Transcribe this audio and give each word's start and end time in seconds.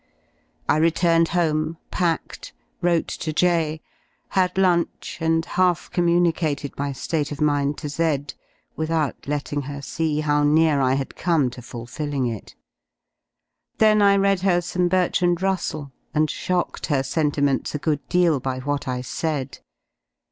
I 0.67 0.77
returned 0.77 1.27
home, 1.27 1.77
packed, 1.91 2.53
wrote 2.81 3.07
to 3.07 3.31
J, 3.31 3.81
had 4.29 4.57
lunch, 4.57 5.19
and 5.21 5.45
half 5.45 5.91
communicated 5.91 6.75
my 6.75 6.89
^ate 6.89 7.31
of 7.31 7.39
mind 7.39 7.77
to 7.77 7.87
Z, 7.87 8.25
without 8.75 9.13
r 9.15 9.21
letting 9.29 9.61
her 9.69 9.79
see 9.79 10.21
how 10.21 10.41
near 10.41 10.81
I 10.81 10.95
had 10.95 11.15
come 11.15 11.51
to 11.51 11.61
fulfilling 11.61 12.25
it. 12.25 12.55
Then 13.77 14.01
I 14.01 14.15
read 14.15 14.39
her 14.39 14.59
some 14.59 14.87
Bertrand 14.87 15.43
Russell, 15.43 15.91
and 16.15 16.31
shocked 16.31 16.87
her 16.87 17.03
senti 17.03 17.41
ments 17.41 17.75
a 17.75 17.77
good 17.77 17.99
deal 18.09 18.39
by 18.39 18.57
what 18.57 18.87
I 18.87 19.01
said. 19.01 19.59